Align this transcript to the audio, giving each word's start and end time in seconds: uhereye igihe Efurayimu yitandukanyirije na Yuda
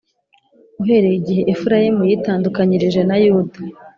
uhereye 0.81 1.15
igihe 1.21 1.41
Efurayimu 1.53 2.03
yitandukanyirije 2.09 3.01
na 3.09 3.17
Yuda 3.23 3.59